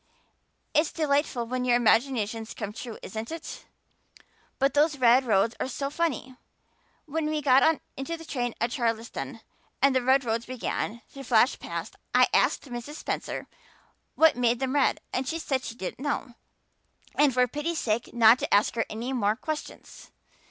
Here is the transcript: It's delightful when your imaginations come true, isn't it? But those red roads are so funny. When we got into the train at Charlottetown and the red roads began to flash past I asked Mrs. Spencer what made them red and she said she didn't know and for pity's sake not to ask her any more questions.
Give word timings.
It's 0.73 0.91
delightful 0.91 1.45
when 1.45 1.63
your 1.63 1.75
imaginations 1.75 2.55
come 2.55 2.73
true, 2.73 2.97
isn't 3.03 3.31
it? 3.31 3.65
But 4.57 4.73
those 4.73 4.97
red 4.97 5.25
roads 5.25 5.55
are 5.59 5.67
so 5.67 5.91
funny. 5.91 6.37
When 7.05 7.27
we 7.29 7.39
got 7.39 7.79
into 7.95 8.17
the 8.17 8.25
train 8.25 8.55
at 8.59 8.71
Charlottetown 8.71 9.41
and 9.79 9.93
the 9.95 10.01
red 10.01 10.25
roads 10.25 10.47
began 10.47 11.03
to 11.13 11.23
flash 11.23 11.59
past 11.59 11.97
I 12.15 12.29
asked 12.33 12.63
Mrs. 12.67 12.95
Spencer 12.95 13.45
what 14.15 14.35
made 14.35 14.59
them 14.59 14.73
red 14.73 14.99
and 15.13 15.27
she 15.27 15.37
said 15.37 15.63
she 15.63 15.75
didn't 15.75 15.99
know 15.99 16.33
and 17.13 17.31
for 17.31 17.47
pity's 17.47 17.77
sake 17.77 18.11
not 18.11 18.39
to 18.39 18.51
ask 18.51 18.73
her 18.73 18.87
any 18.89 19.13
more 19.13 19.35
questions. 19.35 20.09